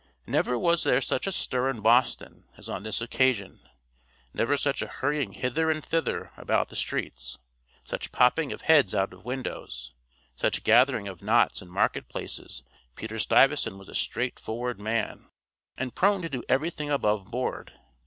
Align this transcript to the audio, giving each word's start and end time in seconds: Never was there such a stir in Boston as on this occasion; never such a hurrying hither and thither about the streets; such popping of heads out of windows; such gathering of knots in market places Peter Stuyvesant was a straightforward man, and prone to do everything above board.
Never 0.25 0.57
was 0.57 0.83
there 0.83 0.99
such 0.99 1.27
a 1.27 1.31
stir 1.31 1.69
in 1.69 1.81
Boston 1.81 2.45
as 2.57 2.67
on 2.67 2.81
this 2.81 3.01
occasion; 3.01 3.59
never 4.33 4.57
such 4.57 4.81
a 4.81 4.87
hurrying 4.87 5.33
hither 5.33 5.69
and 5.69 5.85
thither 5.85 6.31
about 6.37 6.69
the 6.69 6.75
streets; 6.75 7.37
such 7.83 8.11
popping 8.11 8.51
of 8.51 8.61
heads 8.63 8.95
out 8.95 9.13
of 9.13 9.25
windows; 9.25 9.93
such 10.35 10.63
gathering 10.63 11.07
of 11.07 11.21
knots 11.21 11.61
in 11.61 11.67
market 11.69 12.09
places 12.09 12.63
Peter 12.95 13.19
Stuyvesant 13.19 13.77
was 13.77 13.89
a 13.89 13.93
straightforward 13.93 14.79
man, 14.79 15.29
and 15.77 15.93
prone 15.93 16.23
to 16.23 16.29
do 16.29 16.41
everything 16.49 16.89
above 16.89 17.25
board. 17.25 17.73